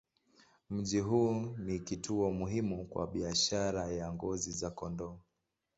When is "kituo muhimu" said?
1.79-2.85